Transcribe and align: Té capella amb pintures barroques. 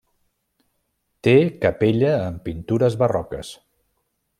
Té 1.29 1.35
capella 1.67 2.17
amb 2.31 2.43
pintures 2.49 3.01
barroques. 3.05 3.57